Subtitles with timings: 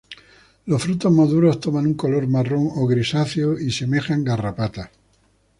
[0.65, 4.89] Los frutos maduros toman un color marrón o grisáceo y semejan garrapatas.